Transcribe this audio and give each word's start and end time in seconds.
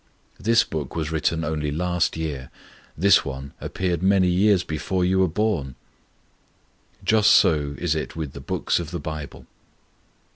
This 0.39 0.63
book 0.63 0.95
was 0.95 1.11
written 1.11 1.43
only 1.43 1.69
last 1.69 2.17
year, 2.17 2.49
this 2.97 3.23
one 3.23 3.53
appeared 3.61 4.01
many 4.01 4.27
years 4.29 4.63
before 4.63 5.05
you 5.05 5.19
were 5.19 5.27
born. 5.27 5.75
Just 7.03 7.29
so 7.29 7.75
is 7.77 7.93
it 7.93 8.15
with 8.15 8.33
the 8.33 8.41
books 8.41 8.79
of 8.79 8.89
the 8.89 8.99
Bible. 8.99 9.45